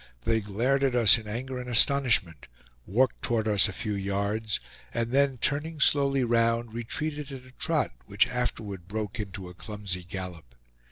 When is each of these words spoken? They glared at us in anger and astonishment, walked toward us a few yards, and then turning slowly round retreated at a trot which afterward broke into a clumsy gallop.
They 0.23 0.41
glared 0.41 0.83
at 0.83 0.95
us 0.95 1.19
in 1.19 1.27
anger 1.27 1.59
and 1.59 1.69
astonishment, 1.69 2.47
walked 2.87 3.21
toward 3.21 3.47
us 3.47 3.67
a 3.67 3.71
few 3.71 3.93
yards, 3.93 4.59
and 4.91 5.11
then 5.11 5.37
turning 5.37 5.79
slowly 5.79 6.23
round 6.23 6.73
retreated 6.73 7.31
at 7.31 7.45
a 7.45 7.51
trot 7.51 7.91
which 8.07 8.25
afterward 8.25 8.87
broke 8.87 9.19
into 9.19 9.47
a 9.47 9.53
clumsy 9.53 10.03
gallop. 10.03 10.55